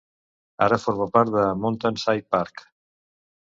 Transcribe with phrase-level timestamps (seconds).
[0.67, 2.69] Ara forma part de "Mountain Side Park".